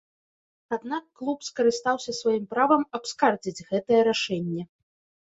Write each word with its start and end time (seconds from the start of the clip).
Аднак 0.75 1.03
клуб 1.19 1.39
скарыстаўся 1.49 2.15
сваім 2.19 2.45
правам 2.53 2.81
абскардзіць 2.99 3.65
гэтае 3.69 3.99
рашэнне. 4.09 4.63